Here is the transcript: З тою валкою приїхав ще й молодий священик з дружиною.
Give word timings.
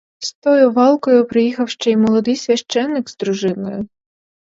З 0.19 0.33
тою 0.33 0.71
валкою 0.71 1.25
приїхав 1.27 1.69
ще 1.69 1.91
й 1.91 1.97
молодий 1.97 2.35
священик 2.35 3.09
з 3.09 3.17
дружиною. 3.17 3.87